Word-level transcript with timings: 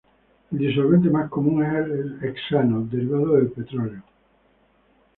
El 0.51 0.57
disolvente 0.57 1.11
más 1.11 1.29
común 1.29 1.63
es 1.63 1.71
el 1.85 2.19
hexano 2.23 2.81
derivado 2.91 3.35
del 3.35 3.51
petróleo. 3.51 4.01